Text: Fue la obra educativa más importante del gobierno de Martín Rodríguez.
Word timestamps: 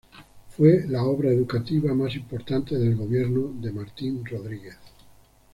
Fue 0.49 0.83
la 0.87 1.03
obra 1.03 1.29
educativa 1.29 1.93
más 1.93 2.15
importante 2.15 2.75
del 2.75 2.95
gobierno 2.95 3.51
de 3.61 3.71
Martín 3.71 4.25
Rodríguez. 4.25 4.79